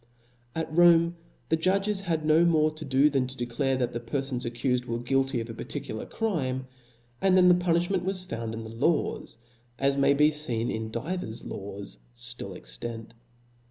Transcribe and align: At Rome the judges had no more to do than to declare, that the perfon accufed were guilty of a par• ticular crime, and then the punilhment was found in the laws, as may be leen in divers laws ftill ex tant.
At 0.55 0.75
Rome 0.75 1.15
the 1.49 1.55
judges 1.55 2.01
had 2.01 2.25
no 2.25 2.43
more 2.43 2.71
to 2.71 2.83
do 2.83 3.07
than 3.07 3.27
to 3.27 3.37
declare, 3.37 3.77
that 3.77 3.93
the 3.93 3.99
perfon 3.99 4.39
accufed 4.43 4.85
were 4.85 4.97
guilty 4.97 5.39
of 5.41 5.47
a 5.47 5.53
par• 5.53 5.65
ticular 5.85 6.09
crime, 6.09 6.65
and 7.21 7.37
then 7.37 7.49
the 7.49 7.53
punilhment 7.53 8.03
was 8.03 8.25
found 8.25 8.55
in 8.55 8.63
the 8.63 8.73
laws, 8.75 9.37
as 9.77 9.97
may 9.97 10.15
be 10.15 10.31
leen 10.47 10.71
in 10.73 10.89
divers 10.89 11.43
laws 11.45 11.99
ftill 12.15 12.57
ex 12.57 12.75
tant. 12.79 13.13